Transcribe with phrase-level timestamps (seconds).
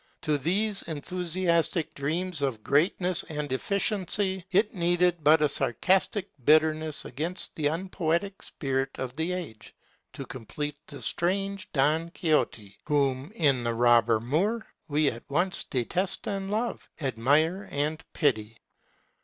[0.21, 7.53] To these enthusiast dreams of greatness and efficiency it needed but a sarcastic bitterness against
[7.55, 9.75] the unpoetic spirit of the age
[10.13, 16.27] to complete the strange Don Quixote whom, in the Robber Moor, we at once detest
[16.27, 18.57] and love, admire and pity.